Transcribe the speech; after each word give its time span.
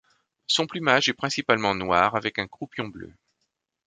Son 0.47 0.65
plumage 0.65 1.09
est 1.09 1.13
principalement 1.13 1.75
noir 1.75 2.15
avec 2.15 2.39
un 2.39 2.47
croupion 2.47 2.87
bleu. 2.87 3.13